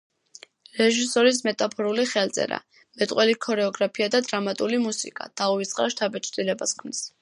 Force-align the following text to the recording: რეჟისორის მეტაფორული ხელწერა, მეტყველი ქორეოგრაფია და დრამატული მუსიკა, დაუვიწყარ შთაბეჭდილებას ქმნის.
რეჟისორის 0.77 1.41
მეტაფორული 1.47 2.07
ხელწერა, 2.13 2.59
მეტყველი 3.03 3.37
ქორეოგრაფია 3.47 4.11
და 4.17 4.25
დრამატული 4.31 4.85
მუსიკა, 4.89 5.33
დაუვიწყარ 5.43 5.97
შთაბეჭდილებას 5.97 6.81
ქმნის. 6.83 7.11